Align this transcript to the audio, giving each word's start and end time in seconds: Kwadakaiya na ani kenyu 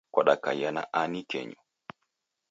Kwadakaiya 0.13 0.71
na 0.71 0.83
ani 0.93 1.19
kenyu 1.29 1.57